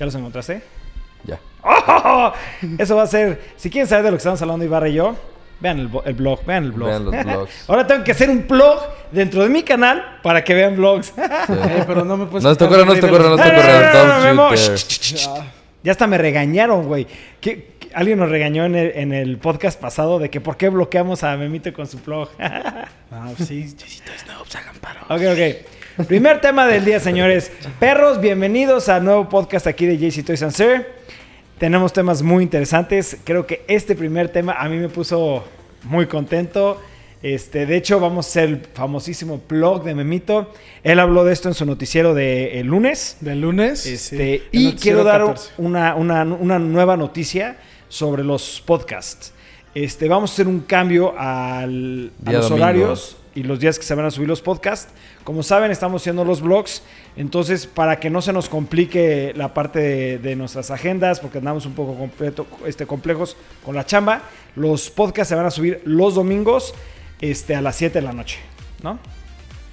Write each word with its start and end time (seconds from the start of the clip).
¿Ya 0.00 0.06
los 0.06 0.14
encontraste? 0.14 0.62
Ya. 1.24 1.38
¡Oh! 1.62 2.32
Eso 2.78 2.96
va 2.96 3.02
a 3.02 3.06
ser. 3.06 3.38
Si 3.58 3.68
quieren 3.68 3.86
saber 3.86 4.06
de 4.06 4.10
lo 4.12 4.16
que 4.16 4.20
estamos 4.20 4.40
hablando 4.40 4.64
Ibarra 4.64 4.88
y 4.88 4.94
yo, 4.94 5.14
vean 5.60 5.78
el, 5.78 5.88
blog, 5.88 6.42
vean 6.46 6.64
el 6.64 6.72
blog. 6.72 6.88
Vean 6.88 7.04
los 7.04 7.22
blogs. 7.22 7.64
Ahora 7.68 7.86
tengo 7.86 8.02
que 8.02 8.12
hacer 8.12 8.30
un 8.30 8.48
blog 8.48 8.80
dentro 9.12 9.42
de 9.42 9.50
mi 9.50 9.62
canal 9.62 10.18
para 10.22 10.42
que 10.42 10.54
vean 10.54 10.74
vlogs. 10.76 11.12
Eh, 11.18 11.84
pero 11.86 12.06
no 12.06 12.16
me 12.16 12.24
puedes 12.24 12.44
No 12.44 12.56
te 12.56 12.66
corras, 12.66 12.86
no 12.86 12.94
te 12.94 13.00
corras, 13.10 13.28
no 13.28 13.36
te 13.36 13.52
no, 13.52 14.34
no, 14.34 14.34
no, 14.34 14.56
shh. 14.56 15.28
Ya 15.82 15.92
hasta 15.92 16.06
me 16.06 16.16
regañaron, 16.16 16.86
güey. 16.86 17.06
¿Qué- 17.38 17.74
qué- 17.78 17.90
Alguien 17.92 18.18
nos 18.20 18.30
regañó 18.30 18.64
en 18.64 18.76
el, 18.76 18.92
en 18.94 19.12
el 19.12 19.36
podcast 19.36 19.78
pasado 19.78 20.18
de 20.18 20.30
que 20.30 20.40
por 20.40 20.56
qué 20.56 20.70
bloqueamos 20.70 21.24
a 21.24 21.36
Memito 21.36 21.74
con 21.74 21.86
su 21.86 21.98
blog. 21.98 22.30
Ah, 23.12 23.28
sí, 23.36 23.68
Snopes, 23.68 24.54
hagan 24.56 24.76
paro. 24.76 25.00
Ok, 25.10 25.20
ok. 25.32 25.79
Primer 26.06 26.40
tema 26.40 26.66
del 26.66 26.84
día, 26.84 27.00
señores. 27.00 27.52
Perros, 27.78 28.20
bienvenidos 28.20 28.88
al 28.88 29.04
nuevo 29.04 29.28
podcast 29.28 29.66
aquí 29.66 29.86
de 29.86 29.98
JC 29.98 30.24
Toys 30.24 30.42
and 30.42 30.52
Sir. 30.52 30.86
Tenemos 31.58 31.92
temas 31.92 32.22
muy 32.22 32.42
interesantes. 32.42 33.18
Creo 33.24 33.46
que 33.46 33.64
este 33.68 33.94
primer 33.94 34.28
tema 34.30 34.54
a 34.54 34.68
mí 34.68 34.78
me 34.78 34.88
puso 34.88 35.44
muy 35.84 36.06
contento. 36.06 36.80
Este, 37.22 37.66
de 37.66 37.76
hecho, 37.76 38.00
vamos 38.00 38.26
a 38.26 38.28
hacer 38.30 38.44
el 38.48 38.60
famosísimo 38.72 39.42
blog 39.46 39.84
de 39.84 39.94
Memito. 39.94 40.54
Él 40.82 41.00
habló 41.00 41.22
de 41.24 41.34
esto 41.34 41.48
en 41.48 41.54
su 41.54 41.66
noticiero 41.66 42.14
de 42.14 42.58
el 42.60 42.66
lunes. 42.68 43.18
Del 43.20 43.42
lunes. 43.42 43.84
Este, 43.84 44.38
sí, 44.50 44.58
el 44.58 44.62
y 44.68 44.72
quiero 44.76 45.04
dar 45.04 45.20
14. 45.20 45.52
una, 45.58 45.94
una- 45.96 46.22
una 46.24 46.58
nueva 46.58 46.96
noticia 46.96 47.58
sobre 47.90 48.24
los 48.24 48.62
podcasts. 48.64 49.34
Este, 49.74 50.08
vamos 50.08 50.30
a 50.30 50.32
hacer 50.32 50.48
un 50.48 50.60
cambio 50.60 51.14
al, 51.18 52.10
a 52.24 52.32
los 52.32 52.48
domingo. 52.48 52.54
horarios 52.64 53.16
y 53.34 53.42
los 53.42 53.60
días 53.60 53.78
que 53.78 53.84
se 53.84 53.94
van 53.94 54.06
a 54.06 54.10
subir 54.10 54.28
los 54.28 54.42
podcasts. 54.42 54.92
Como 55.24 55.42
saben, 55.42 55.70
estamos 55.70 56.02
haciendo 56.02 56.24
los 56.24 56.40
blogs. 56.40 56.82
Entonces, 57.16 57.66
para 57.66 58.00
que 58.00 58.10
no 58.10 58.22
se 58.22 58.32
nos 58.32 58.48
complique 58.48 59.32
la 59.36 59.54
parte 59.54 59.78
de, 59.78 60.18
de 60.18 60.36
nuestras 60.36 60.70
agendas, 60.70 61.20
porque 61.20 61.38
andamos 61.38 61.66
un 61.66 61.74
poco 61.74 61.94
completo, 61.94 62.46
este, 62.66 62.86
complejos 62.86 63.36
con 63.64 63.74
la 63.74 63.86
chamba, 63.86 64.22
los 64.56 64.90
podcasts 64.90 65.28
se 65.28 65.34
van 65.34 65.46
a 65.46 65.50
subir 65.50 65.80
los 65.84 66.14
domingos 66.14 66.74
este, 67.20 67.54
a 67.54 67.60
las 67.60 67.76
7 67.76 68.00
de 68.00 68.02
la 68.02 68.12
noche. 68.12 68.38
¿No? 68.82 68.98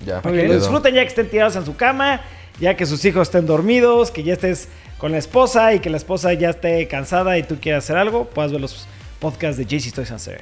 Ya. 0.05 0.22
Para 0.22 0.35
que 0.35 0.47
lo 0.47 0.53
disfruten 0.53 0.94
ya 0.94 1.02
que 1.02 1.08
estén 1.08 1.30
tirados 1.30 1.55
en 1.55 1.66
su 1.66 1.75
cama, 1.75 2.22
ya 2.59 2.75
que 2.75 2.85
sus 2.85 3.03
hijos 3.05 3.28
estén 3.28 3.45
dormidos, 3.45 4.11
que 4.11 4.23
ya 4.23 4.33
estés 4.33 4.69
con 4.97 5.11
la 5.11 5.17
esposa 5.17 5.73
y 5.73 5.80
que 5.80 5.89
la 5.89 5.97
esposa 5.97 6.33
ya 6.33 6.52
esté 6.52 6.88
cansada 6.88 7.38
y 7.38 7.44
tú 7.44 7.58
quieras 7.59 7.83
hacer 7.83 7.97
algo, 7.97 8.25
puedas 8.25 8.52
ver 8.52 8.61
los 8.61 8.88
podcasts 9.19 9.58
de 9.58 9.66
JC 9.66 9.94
Toys 9.94 10.11
and. 10.11 10.39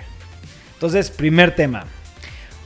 Entonces, 0.74 1.10
primer 1.10 1.56
tema. 1.56 1.86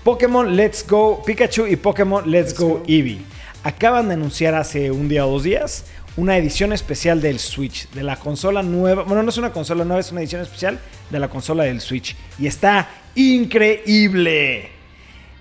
Pokémon 0.04 0.56
Let's 0.56 0.86
Go 0.88 1.22
Pikachu 1.26 1.68
y 1.68 1.76
Pokémon 1.76 2.30
Let's, 2.30 2.52
Let's 2.52 2.60
Go, 2.60 2.68
Go. 2.68 2.84
Eevee. 2.88 3.20
Acaban 3.64 4.08
de 4.08 4.14
anunciar 4.14 4.56
hace 4.56 4.92
un 4.92 5.10
día 5.10 5.26
o 5.26 5.32
dos 5.32 5.44
días 5.44 5.86
una 6.16 6.38
edición 6.38 6.74
especial 6.74 7.22
del 7.22 7.40
Switch, 7.40 7.90
de 7.92 8.04
la 8.04 8.18
consola 8.18 8.64
nueva. 8.64 9.04
Bueno, 9.04 9.24
no 9.24 9.30
es 9.30 9.38
una 9.38 9.52
consola 9.52 9.86
nueva, 9.86 10.00
es 10.00 10.12
una 10.12 10.22
edición 10.22 10.42
especial 10.42 10.80
de 11.10 11.20
la 11.20 11.30
consola 11.30 11.64
del 11.64 11.82
Switch. 11.82 12.16
Y 12.38 12.48
está 12.48 12.90
increíble. 13.16 14.70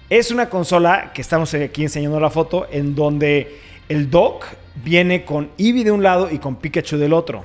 Es 0.08 0.30
una 0.30 0.48
consola 0.48 1.12
que 1.12 1.20
estamos 1.20 1.52
aquí 1.54 1.82
enseñando 1.82 2.18
la 2.20 2.30
foto 2.30 2.66
en 2.70 2.94
donde 2.94 3.58
el 3.88 4.10
dock 4.10 4.46
viene 4.76 5.24
con 5.24 5.50
Eevee 5.58 5.84
de 5.84 5.90
un 5.90 6.02
lado 6.02 6.30
y 6.30 6.38
con 6.38 6.56
Pikachu 6.56 6.96
del 6.96 7.12
otro. 7.12 7.44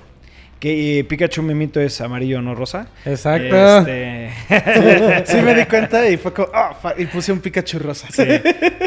Que 0.63 0.99
eh, 0.99 1.03
Pikachu 1.03 1.41
Memito 1.41 1.81
es 1.81 1.99
amarillo, 1.99 2.41
no 2.41 2.55
rosa. 2.55 2.87
Exacto. 3.03 3.79
Este, 3.79 4.31
Sí 5.25 5.41
me 5.41 5.55
di 5.55 5.65
cuenta 5.65 6.07
y 6.09 6.15
fue 6.15 6.31
como, 6.31 6.47
ah, 6.53 6.73
y 6.97 7.05
puse 7.07 7.33
un 7.33 7.41
Pikachu 7.41 7.79
rosa. 7.79 8.07
Sí. 8.09 8.23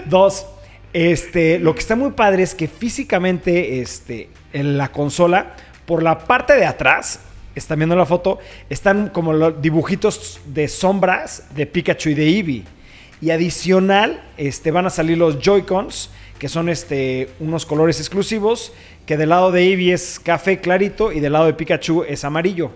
Dos, 0.06 0.46
este, 0.94 1.58
lo 1.58 1.74
que 1.74 1.80
está 1.80 1.94
muy 1.94 2.12
padre 2.12 2.44
es 2.44 2.54
que 2.54 2.66
físicamente, 2.66 3.82
este, 3.82 4.30
en 4.54 4.78
la 4.78 4.88
consola, 4.90 5.54
por 5.84 6.02
la 6.02 6.20
parte 6.20 6.54
de 6.54 6.64
atrás, 6.64 7.20
están 7.54 7.78
viendo 7.78 7.94
la 7.94 8.06
foto, 8.06 8.38
están 8.70 9.10
como 9.10 9.34
los 9.34 9.60
dibujitos 9.60 10.40
de 10.46 10.68
sombras 10.68 11.44
de 11.54 11.66
Pikachu 11.66 12.08
y 12.08 12.14
de 12.14 12.26
Eevee. 12.26 12.64
Y 13.20 13.32
adicional, 13.32 14.24
este, 14.38 14.70
van 14.70 14.86
a 14.86 14.90
salir 14.90 15.18
los 15.18 15.40
Joy-Cons, 15.40 16.08
que 16.38 16.48
son 16.48 16.68
este, 16.68 17.30
unos 17.40 17.66
colores 17.66 17.98
exclusivos, 18.00 18.72
que 19.06 19.16
del 19.16 19.30
lado 19.30 19.52
de 19.52 19.62
Eevee 19.62 19.92
es 19.92 20.20
café 20.20 20.60
clarito 20.60 21.12
y 21.12 21.20
del 21.20 21.32
lado 21.32 21.46
de 21.46 21.54
Pikachu 21.54 22.04
es 22.04 22.24
amarillo. 22.24 22.70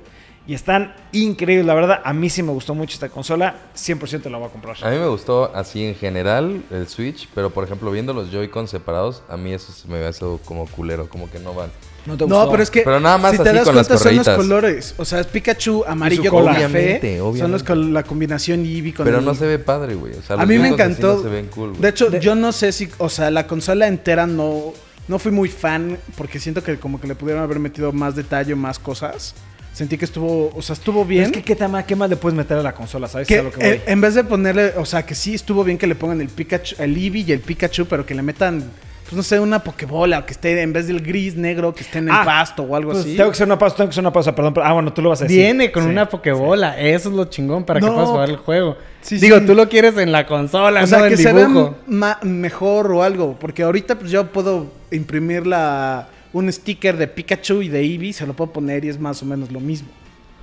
Y 0.47 0.55
están 0.55 0.95
increíbles, 1.13 1.67
la 1.67 1.75
verdad, 1.75 2.01
a 2.03 2.13
mí 2.13 2.31
sí 2.31 2.43
me 2.43 2.51
gustó 2.51 2.75
mucho 2.75 2.95
esta 2.95 3.09
consola, 3.09 3.55
100% 3.77 4.31
la 4.31 4.39
voy 4.39 4.49
a 4.49 4.51
comprar. 4.51 4.77
A 4.83 4.91
mí 4.91 4.97
me 4.97 5.07
gustó 5.07 5.55
así 5.55 5.85
en 5.85 5.95
general 5.95 6.63
el 6.71 6.89
Switch, 6.89 7.29
pero 7.35 7.51
por 7.51 7.63
ejemplo, 7.65 7.91
viendo 7.91 8.13
los 8.13 8.31
Joy-Con 8.31 8.67
separados, 8.67 9.23
a 9.29 9.37
mí 9.37 9.53
eso 9.53 9.71
se 9.73 9.87
me 9.87 10.05
hace 10.05 10.25
como 10.45 10.67
culero, 10.67 11.09
como 11.09 11.31
que 11.31 11.39
no 11.39 11.55
van. 11.55 11.71
¿No 12.07 12.17
te 12.17 12.27
No, 12.27 12.37
gustó? 12.37 12.51
pero 12.53 12.63
es 12.63 12.71
que 12.71 12.81
Pero 12.83 12.99
nada 13.01 13.19
más 13.19 13.33
si 13.33 13.37
te 13.43 13.49
así 13.51 13.57
das 13.59 13.65
con 13.67 13.77
las 13.77 13.87
cuenta 13.89 14.05
son 14.05 14.17
los 14.17 14.29
colores. 14.37 14.95
O 14.97 15.05
sea, 15.05 15.21
es 15.21 15.27
Pikachu 15.27 15.85
amarillo 15.87 16.31
con 16.31 16.47
café. 16.47 16.65
Obviamente, 16.65 17.19
Son 17.39 17.53
los 17.53 17.63
con 17.63 17.93
la 17.93 18.03
combinación 18.05 18.65
Eevee 18.65 18.95
con 18.95 19.05
Pero 19.05 19.19
el- 19.19 19.25
no 19.25 19.35
se 19.35 19.47
ve 19.47 19.59
padre, 19.59 19.95
güey. 19.95 20.15
O 20.15 20.23
sea, 20.23 20.37
A 20.37 20.39
los 20.41 20.49
mí 20.49 20.59
me 20.59 20.69
encantó. 20.69 21.17
no 21.17 21.23
se 21.23 21.29
ven 21.29 21.47
cool, 21.49 21.71
güey. 21.71 21.83
De 21.83 21.89
hecho, 21.91 22.11
yo 22.19 22.35
no 22.35 22.53
sé 22.53 22.73
si, 22.73 22.89
o 22.99 23.09
sea, 23.11 23.31
la 23.31 23.47
consola 23.47 23.87
entera 23.87 24.27
no, 24.27 24.73
no 25.09 25.19
fui 25.19 25.31
muy 25.31 25.49
fan 25.51 25.99
porque 26.17 26.41
siento 26.41 26.63
que 26.65 26.79
como 26.79 27.01
que 27.01 27.07
le 27.07 27.15
pudieron 27.15 27.43
haber 27.43 27.59
metido 27.59 27.93
más 27.93 28.17
detalle, 28.17 28.55
más 28.55 28.79
cosas. 28.79 29.35
Sentí 29.75 29.97
que 29.99 30.05
estuvo, 30.05 30.51
o 30.57 30.63
sea, 30.63 30.73
estuvo 30.75 31.01
Pero 31.01 31.09
bien. 31.09 31.25
Es 31.27 31.33
que 31.33 31.43
¿qué, 31.43 31.55
tema- 31.55 31.85
¿qué 31.85 31.95
más 31.95 32.09
le 32.11 32.17
puedes 32.17 32.37
meter 32.37 32.57
a 32.57 32.63
la 32.63 32.75
consola? 32.75 33.07
¿Sabes? 33.09 33.29
que, 33.29 33.39
a 33.39 33.43
lo 33.45 33.51
que 33.51 33.57
voy. 33.59 33.67
eh, 33.67 33.83
en 33.87 34.01
vez 34.01 34.15
de 34.15 34.25
ponerle, 34.25 34.73
o 34.77 34.85
sea, 34.85 35.05
que 35.07 35.15
sí 35.15 35.35
estuvo 35.35 35.63
bien 35.65 35.79
que 35.79 35.87
le 35.87 35.95
pongan 35.95 36.21
el 36.21 36.29
Pikachu, 36.29 36.77
el 36.79 36.97
Eevee 36.97 37.25
y 37.29 37.33
el 37.33 37.41
Pikachu, 37.41 37.87
pero 37.87 38.05
que 38.05 38.15
le 38.15 38.23
metan, 38.23 38.65
pues 39.11 39.17
no 39.17 39.23
sé, 39.25 39.41
una 39.41 39.59
Pokébola, 39.65 40.21
o 40.21 40.25
que 40.27 40.33
esté 40.33 40.61
en 40.63 40.73
vez 40.73 40.87
del 40.87 41.01
gris 41.03 41.35
negro, 41.35 41.75
que 41.75 41.83
esté 41.83 41.99
en 41.99 42.05
el 42.09 42.15
Ah, 42.15 42.23
pasto 42.25 42.63
o 42.63 42.77
algo 42.77 42.93
Pues, 42.93 43.05
así. 43.05 43.17
Tengo 43.17 43.31
que 43.31 43.35
hacer 43.35 43.47
una 43.49 43.59
pausa, 43.59 43.77
tengo 43.77 43.89
que 43.89 43.95
hacer 43.95 44.03
una 44.05 44.13
pausa, 44.13 44.35
perdón. 44.35 44.55
pero- 44.55 44.65
ah, 44.67 44.73
bueno, 44.73 44.93
tú 44.93 45.03
lo 45.03 45.09
vas 45.09 45.21
a 45.21 45.25
decir. 45.25 45.39
Viene 45.39 45.73
con 45.73 45.83
Sí. 45.83 45.89
una 45.91 46.09
Pokébola. 46.09 46.79
Eso 46.81 47.09
es 47.11 47.15
lo 47.17 47.25
chingón 47.25 47.65
para 47.65 47.81
que 47.81 47.87
puedas 47.87 48.09
jugar 48.09 48.31
el 48.31 48.37
juego. 48.37 48.77
sí, 49.03 49.17
Digo, 49.19 49.39
sí. 49.41 49.47
tú 49.47 49.55
lo 49.55 49.69
quieres 49.69 49.97
en 49.99 50.13
la 50.13 50.27
consola, 50.27 50.85
O 50.85 50.87
sea, 50.87 50.99
no 51.01 51.05
que 51.09 51.15
el 51.15 51.19
se 51.19 51.33
vea 51.33 51.47
dibujo. 51.47 51.75
mejor 52.23 52.93
o 52.93 53.03
algo. 53.03 53.37
Porque 53.39 53.63
ahorita 53.63 53.99
pues 53.99 54.11
yo 54.11 54.27
puedo 54.31 54.67
imprimir 54.91 55.47
la, 55.47 56.09
un 56.33 56.53
sticker 56.53 56.97
de 56.97 57.09
Pikachu 57.09 57.63
y 57.63 57.69
de 57.69 57.81
Eevee, 57.81 58.13
se 58.13 58.27
lo 58.27 58.35
puedo 58.35 58.53
poner 58.53 58.85
y 58.85 58.89
es 58.89 58.99
más 59.01 59.23
o 59.23 59.27
menos 59.27 59.51
lo 59.51 59.61
mismo. 59.61 59.89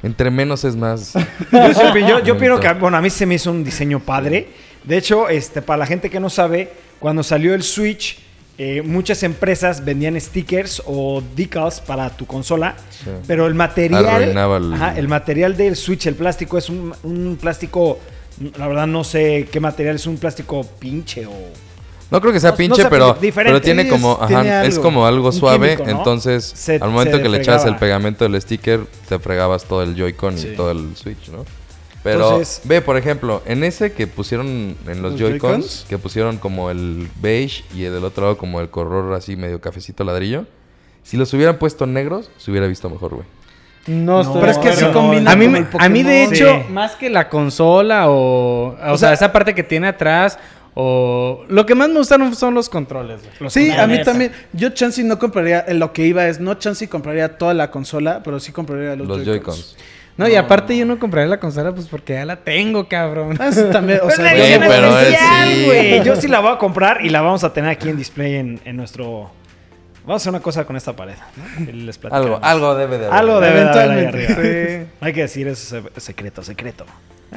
Entre 0.04 0.30
menos 0.30 0.64
es 0.64 0.76
más. 0.76 1.14
Yo, 1.52 1.74
sí 1.74 1.82
opino- 1.82 2.08
yo, 2.08 2.24
yo 2.24 2.34
opino 2.36 2.54
Bonito. 2.56 2.60
que, 2.74 2.80
bueno, 2.80 2.98
a 2.98 3.02
mí 3.02 3.10
se 3.10 3.26
me 3.26 3.36
hizo 3.36 3.50
un 3.50 3.64
diseño 3.64 4.00
padre. 4.00 4.48
De 4.84 4.96
hecho, 4.96 5.28
este, 5.28 5.62
para 5.62 5.78
la 5.80 5.86
gente 5.88 6.10
que 6.10 6.20
no 6.20 6.30
sabe, 6.30 6.72
cuando 7.00 7.24
salió 7.24 7.54
el 7.56 7.64
Switch, 7.64 8.20
eh, 8.58 8.82
muchas 8.84 9.22
empresas 9.24 9.86
vendían 9.86 10.20
stickers 10.20 10.82
o 10.86 11.22
decals 11.36 11.80
para 11.80 12.10
tu 12.10 12.26
consola, 12.26 12.76
Sí. 12.90 13.10
pero 13.28 13.46
el 13.48 13.54
material, 13.54 14.24
el- 14.24 14.74
ajá, 14.74 14.98
el 14.98 15.08
material 15.08 15.56
del 15.56 15.76
Switch, 15.76 16.08
el 16.08 16.16
plástico 16.16 16.58
es 16.58 16.70
un, 16.70 16.94
un 17.04 17.38
plástico, 17.40 18.00
la 18.58 18.68
verdad 18.68 18.88
no 18.88 19.04
sé 19.04 19.48
qué 19.52 19.60
material 19.60 19.96
es, 19.96 20.08
un 20.08 20.18
plástico 20.18 20.66
pinche 20.80 21.26
o 21.28 21.32
No 22.10 22.22
creo 22.22 22.32
que 22.32 22.40
sea 22.40 22.52
No- 22.52 22.56
pinche, 22.58 22.86
pero, 22.86 23.18
pero 23.36 23.62
tiene 23.62 23.90
como, 23.90 24.14
es- 24.14 24.18
ajá, 24.22 24.28
tiene 24.42 24.62
es 24.66 24.74
algo. 24.76 24.82
como 24.82 25.06
algo 25.06 25.30
suave. 25.34 25.76
químico, 25.76 25.92
¿no? 25.92 25.98
Entonces, 25.98 26.46
Se- 26.56 26.76
al 26.82 26.90
momento 26.90 27.22
que 27.22 27.28
le 27.28 27.38
echabas 27.40 27.66
el 27.66 27.76
pegamento 27.76 28.24
del 28.28 28.42
sticker, 28.42 28.80
te 29.10 29.20
fregabas 29.20 29.66
todo 29.66 29.84
el 29.84 29.94
Joy-Con 29.94 30.38
Sí. 30.38 30.48
y 30.54 30.56
todo 30.56 30.72
el 30.72 30.96
Switch, 30.96 31.28
¿no? 31.30 31.44
Pero 32.12 32.24
Entonces- 32.30 32.62
ve, 32.64 32.82
por 32.82 32.96
ejemplo, 32.98 33.42
en 33.46 33.64
ese 33.64 33.92
que 33.92 34.08
pusieron 34.08 34.76
en 34.88 35.02
los, 35.02 35.12
¿Los 35.14 35.20
Joy-Cons, 35.20 35.86
que 35.90 35.98
pusieron 35.98 36.38
como 36.38 36.72
el 36.72 37.10
beige 37.22 37.64
y 37.76 37.82
del 37.82 38.04
otro 38.06 38.24
lado 38.24 38.38
como 38.38 38.62
el 38.62 38.70
color 38.70 39.14
así 39.14 39.36
medio 39.36 39.60
cafecito 39.60 40.04
ladrillo, 40.04 40.46
si 41.04 41.18
los 41.18 41.34
hubieran 41.34 41.58
puesto 41.58 41.86
negros, 41.86 42.30
se 42.38 42.52
hubiera 42.52 42.68
visto 42.68 42.90
mejor, 42.90 43.16
güey. 43.16 43.26
No, 43.88 44.22
estoy 44.22 44.40
pero 44.42 44.52
es 44.52 44.58
que 44.58 44.74
sí 44.74 44.84
acuerdo. 44.86 44.94
combina 44.94 45.32
a 45.32 45.36
mí, 45.36 45.46
con 45.48 45.56
el 45.56 45.68
a 45.80 45.90
mí 45.90 46.04
de 46.04 46.24
hecho, 46.26 46.64
Sí. 46.68 46.72
más 46.74 46.96
que 46.96 47.10
la 47.10 47.30
consola 47.30 48.10
o... 48.10 48.70
O, 48.74 48.78
sea, 48.80 48.98
sea- 48.98 49.14
esa 49.14 49.32
parte 49.32 49.56
que 49.56 49.64
tiene 49.64 49.88
atrás 49.88 50.38
o... 50.74 51.44
Lo 51.48 51.66
que 51.66 51.74
más 51.74 51.88
me 51.90 51.98
gustaron 52.00 52.36
son 52.36 52.54
los 52.54 52.68
controles. 52.70 53.22
los 53.40 53.52
Sí, 53.54 53.72
a 53.72 53.88
mí 53.88 54.02
también. 54.04 54.32
Yo 54.54 54.70
Chansey 54.70 55.04
no 55.06 55.18
compraría, 55.20 55.64
en 55.68 55.80
lo 55.80 55.94
que 55.94 56.06
iba 56.06 56.28
es, 56.28 56.40
no 56.40 56.54
Chansey 56.56 56.88
compraría 56.88 57.38
toda 57.38 57.54
la 57.54 57.72
consola, 57.72 58.22
pero 58.24 58.40
sí 58.40 58.52
compraría 58.52 58.96
los, 58.98 59.08
Los 59.08 59.18
Joy-Cons. 59.26 59.58
Joy-Cons. 59.58 59.78
No, 60.18 60.28
y 60.28 60.36
aparte 60.36 60.76
yo 60.76 60.86
no 60.86 60.98
compraría 60.98 61.30
la 61.30 61.40
consola 61.40 61.74
pues 61.74 61.88
porque 61.88 62.14
ya 62.14 62.26
la 62.26 62.38
tengo, 62.38 62.88
cabrón. 62.88 63.38
Ah, 63.40 63.52
sí, 63.52 63.62
también, 63.72 64.00
o 64.02 64.08
Pero 64.08 64.16
sea, 64.16 64.26
la 64.26 64.34
güey, 64.36 64.60
pero 64.68 65.00
es- 65.00 65.08
especial, 65.08 65.50
sí. 65.50 65.66
güey. 65.66 66.04
Yo 66.04 66.16
sí 66.16 66.28
la 66.28 66.40
voy 66.40 66.52
a 66.54 66.58
comprar 66.58 67.06
y 67.06 67.10
la 67.10 67.22
vamos 67.22 67.44
a 67.44 67.54
tener 67.54 67.70
aquí 67.70 67.90
en 67.90 67.98
display 67.98 68.36
en, 68.36 68.60
en 68.66 68.76
nuestro. 68.76 69.30
Vamos 70.06 70.22
a 70.22 70.24
hacer 70.24 70.30
una 70.32 70.40
cosa 70.42 70.66
con 70.66 70.76
esta 70.76 70.96
pared. 70.96 71.16
Algo, 72.10 72.40
algo 72.42 72.76
debe 72.76 72.98
de 72.98 73.06
haber. 73.08 73.18
Algo 73.20 73.40
debe 73.42 73.60
de 73.64 73.70
haber 73.70 73.92
ahí 73.92 74.06
arriba. 74.06 74.86
No 75.02 75.06
hay 75.08 75.14
que 75.14 75.22
decir 75.22 75.48
eso 75.50 75.84
es 75.96 76.04
secreto, 76.04 76.44
secreto. 76.44 76.86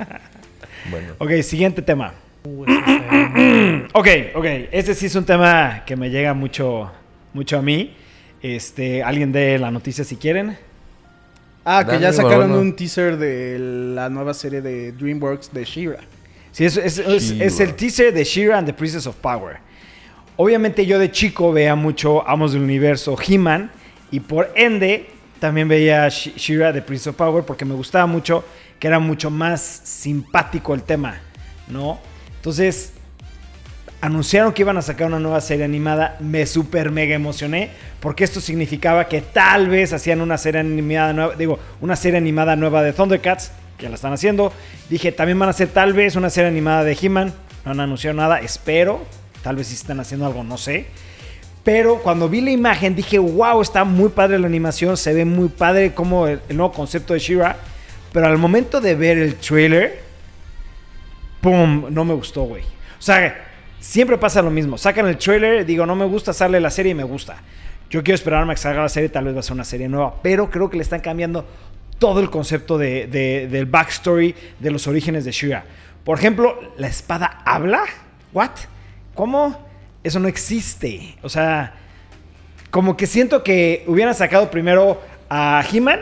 Bueno. 0.91 1.09
Ok, 1.19 1.43
siguiente 1.43 1.83
tema. 1.83 2.15
Ok, 3.93 4.09
ok. 4.35 4.45
Este 4.73 4.95
sí 4.95 5.07
es 5.07 5.15
un 5.15 5.25
tema 5.25 5.83
que 5.85 5.97
me 5.97 6.11
llega 6.11 6.33
mucho, 6.35 6.91
mucho 7.33 7.59
a 7.59 7.63
mí. 7.63 7.95
Este, 8.43 9.03
alguien 9.03 9.33
de 9.33 9.59
la 9.59 9.71
noticia 9.71 10.05
si 10.05 10.17
quieren. 10.17 10.57
Ah, 11.65 11.85
que 11.89 11.99
ya 12.01 12.13
sacaron 12.13 12.41
Barbono. 12.51 12.61
un 12.61 12.75
teaser 12.75 13.17
de 13.19 13.59
la 13.95 14.09
nueva 14.09 14.33
serie 14.35 14.61
de 14.63 14.93
DreamWorks 14.93 15.53
de 15.53 15.65
She-Ra. 15.65 15.99
Sí, 16.53 16.65
es, 16.65 16.77
es- 16.77 16.99
es- 16.99 17.31
es 17.31 17.55
She-Ra. 17.59 17.65
el 17.71 17.75
teaser 17.77 18.13
de 18.15 18.25
She-Ra 18.25 18.59
and 18.59 18.67
the 18.67 18.73
Princess 18.73 19.07
of 19.07 19.17
Power. 19.17 19.59
Obviamente 20.37 20.87
yo 20.87 20.99
de 20.99 21.11
chico 21.11 21.53
veía 21.53 21.75
mucho 21.75 22.27
Amos 22.27 22.53
del 22.53 22.63
Universo, 22.63 23.17
He-Man, 23.27 23.71
Y 24.13 24.19
por 24.21 24.51
ende, 24.57 25.07
también 25.39 25.69
veía 25.69 26.05
Sh- 26.09 26.35
She-Ra 26.35 26.73
de 26.73 26.83
Prince 26.83 27.09
of 27.11 27.15
Power 27.17 27.45
porque 27.45 27.65
me 27.65 27.75
gustaba 27.75 28.07
mucho, 28.07 28.45
que 28.81 28.89
era 28.89 28.99
mucho 28.99 29.31
más 29.31 29.61
simpático 29.85 30.75
el 30.75 30.83
tema, 30.83 31.21
¿no? 31.69 32.01
Entonces, 32.37 32.93
anunciaron 34.01 34.53
que 34.53 34.63
iban 34.63 34.77
a 34.77 34.83
sacar 34.83 35.07
una 35.07 35.21
nueva 35.21 35.41
serie 35.41 35.65
animada, 35.65 36.17
me 36.21 36.47
super 36.47 36.91
mega 36.91 37.15
emocioné, 37.15 37.71
porque 38.01 38.25
esto 38.25 38.41
significaba 38.41 39.09
que 39.09 39.21
tal 39.21 39.69
vez 39.69 39.93
hacían 39.93 40.21
una 40.21 40.39
serie 40.39 40.61
animada 40.61 41.13
nueva, 41.13 41.35
digo, 41.37 41.59
una 41.81 41.97
serie 41.97 42.19
animada 42.19 42.57
nueva 42.57 42.83
de 42.83 42.93
Thundercats, 42.93 43.53
que 43.77 43.89
la 43.89 43.95
están 43.95 44.13
haciendo. 44.13 44.53
Dije, 44.89 45.13
también 45.13 45.39
van 45.39 45.49
a 45.49 45.51
hacer 45.51 45.69
tal 45.69 45.93
vez 45.93 46.17
una 46.17 46.31
serie 46.31 46.49
animada 46.49 46.85
de 46.85 46.97
He-Man, 47.01 47.33
no 47.65 47.73
han 47.73 47.81
anunciado 47.81 48.17
nada, 48.17 48.41
espero, 48.41 49.05
tal 49.43 49.57
vez 49.57 49.69
si 49.69 49.75
están 49.75 50.01
haciendo 50.01 50.27
algo, 50.27 50.45
no 50.45 50.57
sé. 50.57 50.87
Pero 51.63 51.99
cuando 51.99 52.29
vi 52.29 52.41
la 52.41 52.51
imagen 52.51 52.97
dije, 52.97 53.19
wow, 53.19 53.61
está 53.61 53.85
muy 53.85 54.09
padre 54.09 54.39
la 54.39 54.47
animación, 54.47 54.97
se 54.97 55.13
ve 55.13 55.27
muy 55.27 55.49
padre 55.49 55.93
como 55.93 56.27
el, 56.27 56.41
nuevo 56.49 56.73
concepto 56.73 57.13
de 57.13 57.21
She-Ra. 57.21 57.57
Pero 58.13 58.27
al 58.27 58.39
momento 58.39 58.81
de 58.81 58.95
ver 58.95 59.19
el 59.19 59.37
trailer, 59.37 60.01
¡pum! 61.41 61.85
No 61.91 62.05
me 62.05 62.15
gustó, 62.15 62.43
güey. 62.45 62.63
O 62.63 63.03
sea, 63.03 63.50
siempre 63.81 64.17
pasa 64.19 64.43
lo 64.43 64.51
mismo. 64.51 64.79
Sacan 64.79 65.07
el 65.09 65.17
trailer, 65.19 65.65
digo, 65.67 65.87
no 65.87 65.97
me 65.97 66.05
gusta, 66.05 66.33
sale 66.33 66.61
la 66.61 66.71
serie 66.71 66.93
y 66.93 66.95
me 66.95 67.05
gusta. 67.05 67.37
Yo 67.91 68.03
quiero 68.05 68.15
esperarme 68.15 68.53
a 68.53 68.55
que 68.55 68.61
salga 68.61 68.83
la 68.83 68.89
serie, 68.89 69.09
tal 69.09 69.25
vez 69.25 69.35
va 69.35 69.41
a 69.41 69.43
ser 69.43 69.55
una 69.55 69.65
serie 69.65 69.89
nueva. 69.89 70.15
Pero 70.23 70.51
creo 70.51 70.71
que 70.71 70.77
le 70.77 70.83
están 70.83 71.01
cambiando 71.01 71.45
todo 71.99 72.21
el 72.21 72.31
concepto 72.31 72.79
de, 72.79 73.07
de- 73.09 73.49
del 73.49 73.67
backstory, 73.67 74.35
de 74.61 74.71
los 74.71 74.87
orígenes 74.87 75.25
de 75.25 75.33
She-Ra. 75.33 75.65
Por 76.05 76.19
ejemplo, 76.19 76.59
¿la 76.79 76.87
espada 76.87 77.41
habla? 77.45 77.83
¿What? 78.33 78.51
¿Cómo? 79.15 79.59
Eso 80.05 80.19
no 80.21 80.29
existe. 80.29 81.17
O 81.23 81.29
sea, 81.29 81.75
como 82.71 82.97
que 82.97 83.07
siento 83.07 83.43
que 83.43 83.85
hubieran 83.87 84.15
sacado 84.15 84.51
primero 84.51 85.03
a 85.29 85.63
He-Man 85.71 86.01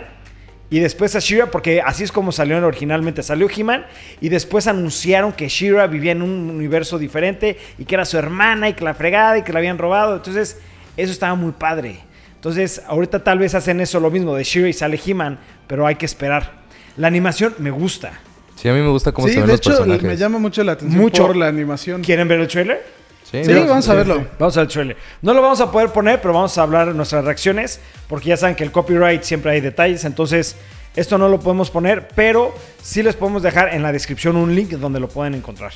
y 0.71 0.81
después 0.81 1.15
a 1.17 1.21
She-Ra, 1.21 1.51
porque 1.51 1.81
así 1.81 2.05
es 2.05 2.13
como 2.13 2.31
salió 2.31 2.59
originalmente. 2.67 3.23
Salió 3.23 3.49
He-Man 3.55 3.87
y 4.21 4.29
después 4.29 4.67
anunciaron 4.67 5.33
que 5.33 5.49
She-Ra 5.49 5.87
vivía 5.87 6.13
en 6.13 6.21
un 6.23 6.51
universo 6.51 6.99
diferente 6.99 7.59
y 7.79 7.85
que 7.87 7.95
era 7.95 8.05
su 8.05 8.19
hermana 8.19 8.69
y 8.69 8.75
que 8.75 8.85
la 8.85 8.93
fregada 8.95 9.39
y 9.39 9.43
que 9.43 9.53
la 9.53 9.61
habían 9.61 9.79
robado. 9.79 10.17
Entonces, 10.17 10.59
eso 10.97 11.11
estaba 11.13 11.35
muy 11.35 11.53
padre. 11.53 12.01
Entonces, 12.35 12.83
ahorita 12.87 13.25
tal 13.25 13.39
vez 13.39 13.55
hacen 13.55 13.81
eso 13.81 13.99
lo 13.99 14.11
mismo 14.11 14.35
de 14.35 14.45
She-Ra 14.45 14.69
y 14.69 14.73
sale 14.75 15.01
He-Man, 15.05 15.39
pero 15.67 15.87
hay 15.87 15.95
que 15.97 16.05
esperar. 16.07 16.53
La 16.97 17.07
animación 17.09 17.55
me 17.59 17.71
gusta. 17.71 18.13
Sí, 18.57 18.69
a 18.69 18.73
mí 18.75 18.81
me 18.81 18.89
gusta 18.89 19.13
cómo 19.13 19.29
Sí, 19.29 19.35
se 19.35 19.41
ven 19.41 19.47
de 19.47 19.53
los 19.53 19.61
hecho, 19.61 19.71
personajes. 19.71 20.03
me 20.03 20.17
llama 20.17 20.39
mucho 20.39 20.63
la 20.65 20.73
atención 20.73 21.01
Mucho. 21.01 21.27
por 21.29 21.37
la 21.37 21.47
animación. 21.49 22.03
¿Quieren 22.03 22.27
ver 22.29 22.41
el 22.41 22.49
trailer? 22.49 22.85
Sí, 23.31 23.43
vamos 23.47 23.89
a 23.89 23.95
verlo. 23.95 24.27
Vamos 24.39 24.57
al 24.57 24.69
trailer. 24.69 24.97
No 25.21 25.35
lo 25.35 25.43
vamos 25.43 25.61
a 25.61 25.71
poder 25.71 25.91
poner, 25.91 26.21
pero 26.21 26.33
vamos 26.33 26.57
a 26.57 26.63
hablar 26.63 26.89
de 26.89 26.95
nuestras 26.95 27.25
reacciones, 27.25 27.81
porque 28.09 28.31
ya 28.31 28.37
saben 28.37 28.57
que 28.57 28.65
el 28.65 28.73
copyright 28.73 29.23
siempre 29.23 29.53
hay 29.53 29.61
detalles, 29.61 30.05
entonces 30.05 30.57
esto 30.97 31.19
no 31.19 31.29
lo 31.29 31.39
podemos 31.39 31.71
poner, 31.71 32.09
pero 32.09 32.55
sí 32.83 33.03
les 33.03 33.17
podemos 33.17 33.43
dejar 33.43 33.75
en 33.75 33.83
la 33.83 33.93
descripción 33.93 34.37
un 34.37 34.55
link 34.55 34.71
donde 34.71 34.99
lo 34.99 35.09
pueden 35.09 35.35
encontrar. 35.35 35.73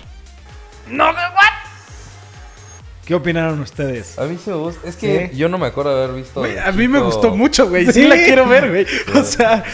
No, 0.89 1.11
¿what? 1.11 1.62
¿Qué 3.05 3.17
opinaron 3.17 3.59
ustedes? 3.61 4.17
A 4.17 4.27
mí 4.27 4.39
sí 4.43 4.49
me 4.51 4.57
gusta. 4.57 4.89
Es 4.89 4.95
que 4.95 5.29
Sí. 5.33 5.37
yo 5.37 5.49
no 5.49 5.59
me 5.59 5.67
acuerdo 5.67 5.97
de 5.97 6.05
haber 6.05 6.17
visto. 6.17 6.39
Güey, 6.39 6.57
a 6.57 6.71
mí 6.71 6.87
me 6.87 7.01
gustó 7.01 7.35
mucho, 7.35 7.69
güey. 7.69 7.87
Sí, 7.87 7.93
Sí. 7.95 8.07
la 8.07 8.15
quiero 8.15 8.47
ver, 8.49 8.71
güey. 8.71 8.87
O 9.21 9.25
sea, 9.25 9.65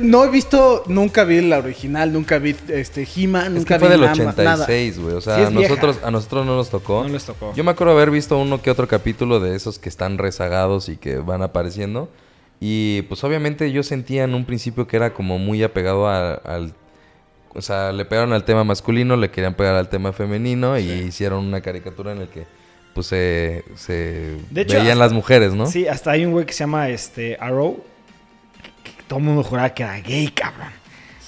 no 0.00 0.24
he 0.24 0.30
visto, 0.30 0.84
nunca 0.86 1.24
vi 1.24 1.40
la 1.40 1.58
original, 1.58 2.12
nunca 2.12 2.38
vi 2.38 2.54
este 2.68 3.08
He-Man, 3.16 3.46
Es 3.46 3.50
nunca 3.60 3.74
que 3.76 3.80
fue 3.80 3.88
vi 3.88 3.92
del 3.92 4.00
nada, 4.02 4.14
nada. 4.44 4.64
86, 4.64 4.98
güey. 4.98 5.14
O 5.14 5.20
sea, 5.22 5.40
es 5.40 5.48
a, 5.48 5.50
nosotros, 5.50 6.00
a 6.04 6.10
nosotros 6.10 6.44
no 6.44 6.54
nos 6.56 6.68
tocó. 6.68 7.02
No 7.02 7.08
les 7.08 7.24
tocó. 7.24 7.54
Yo 7.54 7.64
me 7.64 7.70
acuerdo 7.70 7.94
haber 7.94 8.10
visto 8.10 8.36
uno 8.38 8.60
que 8.60 8.70
otro 8.70 8.86
capítulo 8.86 9.40
de 9.40 9.56
esos 9.56 9.78
que 9.78 9.88
están 9.88 10.18
rezagados 10.18 10.90
y 10.90 10.96
que 10.98 11.16
van 11.16 11.40
apareciendo. 11.42 12.10
Y 12.60 13.02
pues 13.02 13.24
obviamente 13.24 13.72
yo 13.72 13.82
sentía 13.82 14.24
en 14.24 14.34
un 14.34 14.44
principio 14.44 14.86
que 14.86 14.96
era 14.96 15.14
como 15.14 15.38
muy 15.38 15.62
apegado 15.62 16.08
a- 16.08 16.34
al... 16.34 16.74
O 17.54 17.62
sea, 17.62 17.90
le 17.92 18.04
pegaron 18.04 18.34
al 18.34 18.44
tema 18.44 18.64
masculino, 18.64 19.16
le 19.16 19.30
querían 19.30 19.54
pegar 19.54 19.76
al 19.76 19.88
tema 19.88 20.12
femenino 20.12 20.78
y 20.78 20.90
hicieron 20.90 21.42
una 21.46 21.62
caricatura 21.62 22.12
en 22.12 22.18
la 22.20 22.26
que 22.26 22.44
pues 22.96 23.08
se, 23.08 23.62
se 23.76 24.36
De 24.50 24.62
hecho, 24.62 24.72
veían 24.78 24.88
hasta- 24.92 25.04
las 25.04 25.12
mujeres, 25.12 25.52
¿no? 25.52 25.66
Sí, 25.66 25.86
hasta 25.86 26.10
hay 26.12 26.24
un 26.24 26.32
güey 26.32 26.46
que 26.46 26.52
se 26.54 26.60
llama 26.60 26.88
este, 26.88 27.36
Arrow, 27.38 27.84
que 28.82 28.90
todo 29.06 29.18
el 29.18 29.24
mundo 29.26 29.42
juraba 29.44 29.68
que 29.74 29.82
era 29.82 30.00
gay, 30.00 30.28
cabrón. 30.28 30.70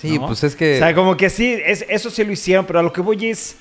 Sí, 0.01 0.19
¿no? 0.19 0.27
pues 0.29 0.43
es 0.45 0.57
que... 0.57 0.77
O 0.77 0.79
sea, 0.79 0.95
como 0.95 1.17
que 1.17 1.29
sí, 1.29 1.59
es- 1.65 1.85
eso 1.89 2.09
sí 2.11 2.25
lo 2.25 2.33
hicieron, 2.33 2.65
pero 2.65 2.79
a 2.79 2.83
lo 2.83 2.93
que 2.93 3.01
voy 3.03 3.27
es. 3.29 3.57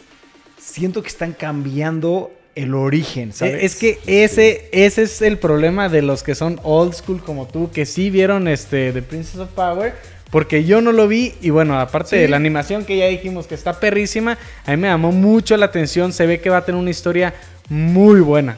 Siento 0.58 1.02
que 1.02 1.10
están 1.10 1.34
cambiando 1.34 2.32
el 2.56 2.74
origen, 2.74 3.34
¿sabes? 3.34 3.62
Es 3.64 3.76
que 3.76 4.00
ese, 4.08 4.70
ese 4.72 5.04
es 5.04 5.22
el 5.22 5.38
problema 5.38 5.90
de 5.90 6.02
los 6.02 6.24
que 6.24 6.34
son 6.34 6.60
old 6.64 6.94
school 6.94 7.22
como 7.22 7.46
tú, 7.48 7.70
que 7.72 7.86
sí 7.86 8.10
vieron 8.10 8.48
este 8.48 8.92
The 8.94 9.02
Princess 9.04 9.38
of 9.40 9.50
Power, 9.50 9.94
porque 10.32 10.64
yo 10.66 10.82
no 10.82 10.92
lo 10.92 11.08
vi 11.08 11.34
y 11.42 11.52
bueno, 11.52 11.80
aparte 11.80 12.16
Sí. 12.18 12.22
de 12.24 12.28
la 12.28 12.38
animación 12.38 12.84
que 12.84 12.98
ya 12.98 13.06
dijimos 13.08 13.46
que 13.48 13.54
está 13.56 13.80
perrísima, 13.80 14.38
a 14.66 14.72
mí 14.72 14.78
me 14.78 14.88
llamó 14.88 15.12
mucho 15.12 15.56
la 15.58 15.68
atención, 15.68 16.12
se 16.14 16.26
ve 16.26 16.40
que 16.42 16.50
va 16.50 16.58
a 16.58 16.66
tener 16.66 16.82
una 16.82 16.90
historia 16.90 17.34
muy 17.70 18.20
buena. 18.22 18.58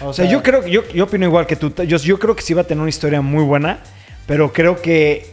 O 0.00 0.12
sea, 0.12 0.26
yo 0.26 0.42
creo 0.42 0.62
que 0.62 0.70
yo, 0.70 0.86
yo 0.92 1.04
opino 1.04 1.24
igual 1.26 1.46
que 1.46 1.56
tú. 1.56 1.72
Yo, 1.86 1.96
yo 1.98 2.18
creo 2.18 2.36
que 2.36 2.42
sí 2.42 2.52
va 2.54 2.62
a 2.62 2.64
tener 2.64 2.80
una 2.82 2.90
historia 2.90 3.20
muy 3.22 3.44
buena, 3.44 3.80
pero 4.26 4.52
creo 4.52 4.80
que 4.82 5.26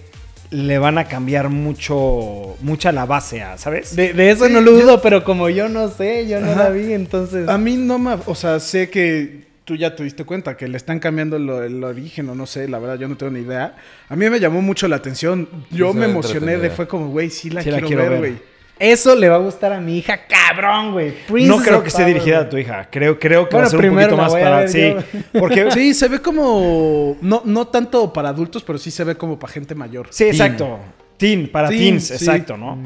le 0.52 0.78
van 0.78 0.98
a 0.98 1.06
cambiar 1.06 1.50
mucho, 1.50 2.56
mucha 2.62 2.92
la 2.92 3.06
base, 3.06 3.42
a, 3.42 3.58
¿sabes? 3.58 3.96
De, 3.96 4.14
de 4.14 4.30
eso 4.32 4.46
Sí, 4.48 4.54
no 4.54 4.62
lo 4.62 4.72
yo- 4.72 4.82
dudo, 4.86 5.02
pero 5.02 5.24
como 5.24 5.50
yo 5.50 5.68
no 5.68 5.90
sé, 5.90 6.28
yo 6.28 6.40
no 6.40 6.52
Ajá. 6.52 6.66
la 6.66 6.70
vi, 6.70 6.94
entonces... 6.94 7.50
A 7.50 7.58
mí 7.58 7.76
no 7.76 7.98
me, 7.98 8.18
o 8.26 8.36
sea, 8.36 8.60
sé 8.60 8.90
que 8.90 9.46
tú 9.66 9.76
ya 9.76 9.96
te 9.96 10.04
diste 10.04 10.26
cuenta 10.26 10.56
que 10.56 10.68
le 10.68 10.78
están 10.78 11.00
cambiando 11.00 11.40
lo- 11.40 11.64
el 11.64 11.84
origen 11.84 12.30
o 12.30 12.36
no 12.36 12.46
sé, 12.46 12.68
la 12.68 12.78
verdad 12.80 13.00
yo 13.00 13.08
no 13.08 13.18
tengo 13.18 13.32
ni 13.32 13.40
idea. 13.40 13.76
A 14.10 14.16
mí 14.16 14.30
me 14.30 14.40
llamó 14.40 14.62
mucho 14.62 14.88
la 14.88 14.98
atención. 14.98 15.50
Yo 15.72 15.94
me 15.94 16.06
emocioné 16.06 16.58
de 16.58 16.70
fue 16.70 16.88
como, 16.88 17.08
güey, 17.10 17.30
sí 17.32 17.50
la 17.50 17.64
Sí 17.64 17.72
la 17.72 17.78
quiero, 17.82 17.88
quiero 17.88 18.02
ver, 18.04 18.12
ver. 18.12 18.20
güey. 18.20 18.53
Eso 18.80 19.16
le 19.16 19.30
va 19.30 19.36
a 19.36 19.40
gustar 19.40 19.72
a 19.72 19.80
mi 19.80 19.98
hija, 19.98 20.22
cabrón, 20.28 20.92
güey. 20.94 21.14
no 21.46 21.60
creo 21.60 21.82
que 21.82 21.90
esté 21.90 22.06
dirigida 22.06 22.40
a 22.40 22.50
tu 22.50 22.58
hija. 22.58 22.88
Creo, 22.90 23.20
creo 23.20 23.48
que 23.48 23.56
Bueno, 23.56 23.64
va 23.64 23.68
a 23.68 23.70
ser 23.70 23.90
un 23.90 23.96
poquito 23.96 24.18
más 24.18 24.34
para. 24.34 24.68
Sí, 24.68 24.94
yo. 24.94 25.20
porque. 25.40 25.70
Sí, 25.74 25.94
se 25.94 26.08
ve 26.08 26.20
como, 26.20 27.18
no, 27.22 27.42
no 27.46 27.68
tanto 27.68 28.12
para 28.12 28.30
adultos, 28.30 28.64
pero 28.64 28.78
sí 28.78 28.92
se 28.92 29.04
ve 29.04 29.16
como 29.16 29.40
para 29.40 29.54
gente 29.54 29.76
mayor. 29.76 30.08
Sí, 30.10 30.26
exacto. 30.26 30.80
Teen, 31.18 31.50
para 31.50 31.70
Teen, 31.70 31.80
teens, 31.80 32.08
sí. 32.08 32.14
exacto, 32.14 32.58
¿no? 32.58 32.78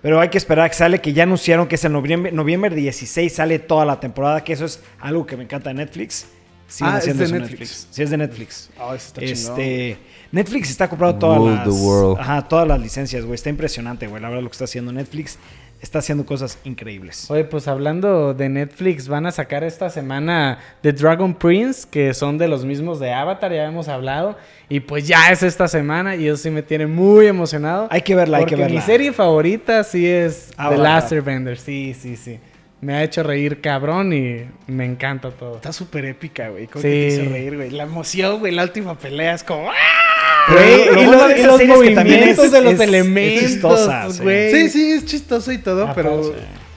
Pero 0.00 0.20
hay 0.20 0.28
que 0.28 0.38
esperar 0.38 0.68
que 0.68 0.76
sale, 0.76 1.00
que 1.00 1.12
ya 1.12 1.22
anunciaron 1.22 1.68
que 1.68 1.76
es 1.76 1.84
el 1.84 1.92
noviembre, 1.92 2.32
noviembre 2.32 2.74
16 2.74 3.32
sale 3.32 3.58
toda 3.60 3.84
la 3.84 4.00
temporada, 4.00 4.42
que 4.42 4.52
eso 4.52 4.64
es 4.64 4.82
algo 5.00 5.24
que 5.26 5.36
me 5.36 5.44
encanta 5.44 5.70
de 5.70 5.74
Netflix. 5.74 6.26
Siguen 6.72 6.94
Ah, 6.94 6.98
es 6.98 7.02
haciendo 7.02 7.18
de 7.20 7.24
eso 7.26 7.34
en 7.36 7.42
Netflix. 7.42 7.86
Sí, 7.90 8.02
es 8.02 8.10
de 8.10 8.16
Netflix. 8.16 8.70
Ah, 8.78 8.94
está 8.96 9.20
chingón. 9.20 9.32
este, 9.60 9.98
Netflix 10.30 10.70
está 10.70 10.88
comprando 10.88 11.18
todas 11.18 11.40
las, 11.42 11.64
the 11.64 11.70
world. 11.70 12.18
ajá, 12.18 12.48
todas 12.48 12.66
las 12.66 12.80
licencias, 12.80 13.24
güey. 13.24 13.34
Está 13.34 13.50
impresionante, 13.50 14.06
güey. 14.06 14.22
La 14.22 14.28
verdad 14.28 14.42
lo 14.42 14.48
que 14.48 14.54
está 14.54 14.64
haciendo 14.64 14.90
Netflix 14.92 15.38
está 15.82 15.98
haciendo 15.98 16.24
cosas 16.24 16.58
increíbles. 16.64 17.28
Oye, 17.30 17.44
pues 17.44 17.66
hablando 17.68 18.32
de 18.34 18.48
Netflix, 18.48 19.08
van 19.08 19.26
a 19.26 19.32
sacar 19.32 19.64
esta 19.64 19.90
semana 19.90 20.58
The 20.80 20.92
Dragon 20.92 21.34
Prince, 21.34 21.86
que 21.90 22.14
son 22.14 22.38
de 22.38 22.46
los 22.48 22.64
mismos 22.64 23.00
de 23.00 23.12
Avatar, 23.12 23.52
ya 23.52 23.64
hemos 23.64 23.88
hablado. 23.88 24.38
Y 24.68 24.80
pues 24.80 25.06
ya 25.06 25.28
es 25.30 25.42
esta 25.42 25.66
semana 25.68 26.14
y 26.16 26.28
eso 26.28 26.36
sí 26.36 26.50
me 26.50 26.62
tiene 26.62 26.86
muy 26.86 27.26
emocionado. 27.26 27.88
Hay 27.90 28.02
que 28.02 28.14
verla, 28.14 28.38
hay 28.38 28.46
que 28.46 28.56
verla. 28.56 28.76
mi 28.76 28.80
serie 28.80 29.12
favorita 29.12 29.82
sí 29.84 30.06
es 30.08 30.50
The 30.50 30.62
Avatar. 30.62 30.78
Last 30.78 31.12
Airbender. 31.12 31.58
Sí, 31.58 31.94
sí, 32.00 32.16
sí. 32.16 32.38
Me 32.82 32.94
ha 32.96 33.02
hecho 33.04 33.22
reír 33.22 33.60
cabrón 33.60 34.12
y 34.12 34.44
me 34.66 34.84
encanta 34.84 35.30
todo. 35.30 35.54
Está 35.56 35.72
súper 35.72 36.04
épica, 36.04 36.48
güey. 36.50 36.66
Cómo 36.66 36.82
Sí. 36.82 36.88
que 36.88 36.94
te 36.94 37.22
hizo 37.22 37.30
reír, 37.32 37.56
güey. 37.56 37.70
La 37.70 37.84
emoción, 37.84 38.40
güey. 38.40 38.52
La 38.52 38.64
última 38.64 38.98
pelea 38.98 39.34
es 39.34 39.44
como... 39.44 39.70
¡ah! 39.70 40.52
Lo 40.52 40.60
y 41.00 41.04
los, 41.06 41.30
y 41.30 41.32
es 41.32 41.36
que 41.38 41.46
también 41.46 41.68
movimientos 41.70 42.44
es- 42.46 42.52
de 42.52 42.60
los 42.60 42.72
es- 42.74 42.80
es 42.80 42.88
elementos, 42.88 43.48
chistosa, 43.50 44.10
sí. 44.10 44.22
güey. 44.22 44.50
Sí, 44.52 44.68
sí, 44.70 44.90
es 44.92 45.04
chistoso 45.06 45.52
y 45.52 45.58
todo, 45.58 45.84
Ajá, 45.84 45.94
pero... 45.94 46.24
sí. 46.24 46.32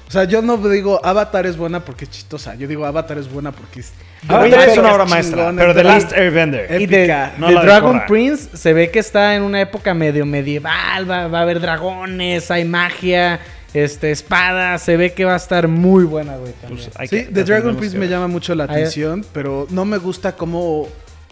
O 0.07 0.11
sea, 0.11 0.25
yo 0.25 0.43
no 0.43 0.55
digo 0.57 1.03
Avatar 1.03 1.47
es 1.47 1.57
buena 1.57 1.83
porque 1.83 2.05
es 2.05 2.11
chistosa. 2.11 2.53
Yo 2.53 2.67
digo 2.67 2.85
Avatar 2.85 3.17
es 3.17 3.27
buena 3.27 3.51
porque 3.51 3.79
es... 3.79 3.91
Avatar 4.27 4.59
es 4.59 4.65
pero 4.69 4.81
una 4.81 4.89
es 4.89 4.95
obra 4.95 5.05
maestra, 5.05 5.53
pero 5.57 5.73
The 5.73 5.83
Last 5.83 6.13
Airbender. 6.13 6.79
Y 6.79 6.85
de, 6.85 7.01
épica. 7.01 7.33
No 7.39 7.47
de 7.47 7.53
la 7.55 7.63
Dragon 7.63 7.93
decora. 7.93 8.05
Prince 8.05 8.55
se 8.55 8.73
ve 8.73 8.91
que 8.91 8.99
está 8.99 9.35
en 9.35 9.41
una 9.41 9.59
época 9.59 9.95
medio 9.95 10.23
medieval, 10.27 11.09
va, 11.09 11.27
va 11.27 11.39
a 11.39 11.41
haber 11.41 11.59
dragones, 11.59 12.51
hay 12.51 12.65
magia, 12.65 13.39
este, 13.75 14.11
espadas, 14.11 14.81
se 14.81 14.95
ve 14.97 15.13
que 15.13 15.25
va 15.25 15.33
a 15.33 15.37
estar 15.37 15.67
muy 15.67 16.05
buena, 16.05 16.37
güey. 16.37 16.53
Pues, 16.67 16.89
Sí, 17.09 17.09
que- 17.09 17.23
The 17.25 17.43
Dragon 17.43 17.75
Prince 17.75 17.97
me 17.97 18.07
llama 18.07 18.27
mucho 18.27 18.55
la 18.55 18.63
Ahí- 18.63 18.69
atención, 18.71 19.25
pero 19.33 19.67
no 19.69 19.83
me 19.85 19.97
gusta 19.97 20.35
cómo 20.37 20.87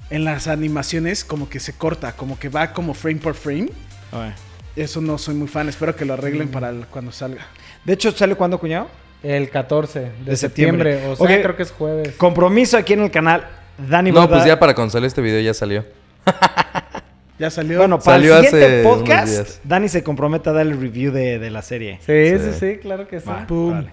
en 0.09 0.25
las 0.25 0.47
animaciones 0.47 1.23
como 1.23 1.47
que 1.49 1.59
se 1.59 1.73
corta, 1.73 2.11
como 2.11 2.37
que 2.37 2.49
va 2.49 2.73
como 2.73 2.93
frame 2.93 3.19
por 3.21 3.33
frame. 3.35 3.69
Oye. 4.11 4.33
Eso 4.75 4.99
no 5.01 5.17
soy 5.17 5.35
muy 5.35 5.47
fan, 5.47 5.69
espero 5.69 5.95
que 5.95 6.03
lo 6.03 6.13
arreglen 6.15 6.49
para 6.49 6.69
el- 6.69 6.85
cuando 6.87 7.11
salga. 7.11 7.45
De 7.85 7.93
hecho, 7.93 8.11
¿sale 8.11 8.35
cuándo, 8.35 8.59
cuñado? 8.59 8.87
El 9.23 9.49
14 9.49 9.99
de, 9.99 10.05
De 10.25 10.35
septiembre. 10.35 10.93
septiembre, 10.95 11.07
o 11.07 11.15
sea, 11.15 11.25
Ok. 11.37 11.41
creo 11.43 11.55
que 11.55 11.63
es 11.63 11.71
jueves. 11.71 12.15
Compromiso 12.17 12.77
aquí 12.77 12.91
en 12.93 13.03
el 13.03 13.11
canal. 13.11 13.47
Dani 13.77 14.11
No, 14.11 14.21
Borda- 14.21 14.29
pues 14.35 14.45
ya 14.45 14.59
para 14.59 14.75
cuando 14.75 14.91
sale 14.91 15.07
este 15.07 15.21
video 15.21 15.39
ya 15.39 15.53
salió. 15.53 15.85
Ya 17.39 17.49
salió. 17.49 17.79
Bueno, 17.79 17.99
para 17.99 18.17
Salió 18.17 18.37
el 18.37 18.45
siguiente 18.45 18.65
hace 18.77 18.81
unos 18.87 18.97
podcast, 18.99 19.27
días. 19.33 19.61
Dani 19.63 19.89
se 19.89 20.03
compromete 20.03 20.49
a 20.49 20.53
dar 20.53 20.65
el 20.67 20.79
review 20.79 21.11
de, 21.11 21.39
de 21.39 21.49
la 21.49 21.61
serie. 21.61 21.99
Sí, 22.05 22.37
sí, 22.37 22.51
Sí. 22.53 22.59
sí, 22.59 22.77
claro 22.79 23.07
que 23.07 23.19
sí. 23.19 23.25
Va, 23.27 23.45
Pum. 23.47 23.71
órale. 23.71 23.89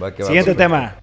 Va 0.00 0.14
que 0.14 0.22
va, 0.22 0.26
Siguiente 0.28 0.54
perfecto. 0.54 0.56
tema. 0.56 0.96